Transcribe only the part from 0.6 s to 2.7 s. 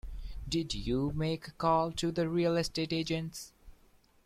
you make a call to the real